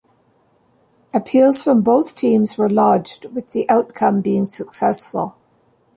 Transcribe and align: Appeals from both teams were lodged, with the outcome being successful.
Appeals 1.13 1.63
from 1.63 1.83
both 1.83 2.15
teams 2.17 2.57
were 2.57 2.67
lodged, 2.71 3.25
with 3.35 3.51
the 3.51 3.69
outcome 3.69 4.19
being 4.21 4.45
successful. 4.45 5.35